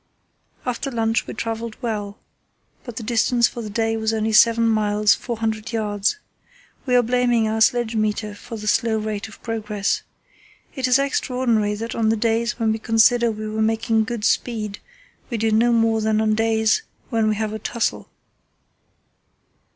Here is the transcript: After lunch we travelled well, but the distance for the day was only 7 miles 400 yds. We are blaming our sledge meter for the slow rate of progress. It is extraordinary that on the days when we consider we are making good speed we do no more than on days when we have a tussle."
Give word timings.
After 0.65 0.89
lunch 0.89 1.27
we 1.27 1.35
travelled 1.35 1.77
well, 1.79 2.17
but 2.83 2.95
the 2.95 3.03
distance 3.03 3.47
for 3.47 3.61
the 3.61 3.69
day 3.69 3.95
was 3.97 4.11
only 4.15 4.33
7 4.33 4.67
miles 4.67 5.13
400 5.13 5.65
yds. 5.67 6.15
We 6.87 6.95
are 6.95 7.03
blaming 7.03 7.47
our 7.47 7.61
sledge 7.61 7.95
meter 7.95 8.33
for 8.33 8.57
the 8.57 8.65
slow 8.65 8.97
rate 8.97 9.27
of 9.27 9.39
progress. 9.43 10.01
It 10.73 10.87
is 10.87 10.97
extraordinary 10.97 11.75
that 11.75 11.93
on 11.93 12.09
the 12.09 12.17
days 12.17 12.57
when 12.57 12.71
we 12.71 12.79
consider 12.79 13.29
we 13.29 13.45
are 13.45 13.61
making 13.61 14.05
good 14.05 14.25
speed 14.25 14.79
we 15.29 15.37
do 15.37 15.51
no 15.51 15.71
more 15.71 16.01
than 16.01 16.19
on 16.19 16.33
days 16.33 16.81
when 17.11 17.27
we 17.27 17.35
have 17.35 17.53
a 17.53 17.59
tussle." 17.59 18.09